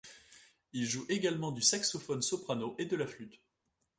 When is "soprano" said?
2.23-2.73